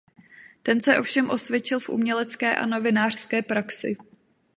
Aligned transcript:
Ten 0.63 0.81
se 0.81 0.97
ovšem 0.99 1.29
osvědčil 1.29 1.79
v 1.79 1.89
umělecké 1.89 2.55
a 2.55 2.65
novinářské 2.65 3.41
praxi. 3.41 3.97